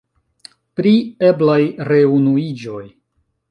[0.79, 0.93] Pri
[1.29, 1.59] eblaj
[1.91, 2.83] reunuiĝoj.